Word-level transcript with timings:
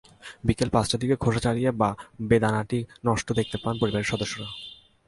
বিকেল 0.47 0.69
পাঁচটার 0.75 0.99
দিকে 1.01 1.15
খোসা 1.15 1.41
ছাড়িয়ে 1.45 1.71
বেদানাটি 2.29 2.79
নষ্ট 3.05 3.27
দেখতে 3.39 3.57
পান 3.63 3.75
পরিবারের 3.81 4.09
সদস্যরা। 4.11 4.47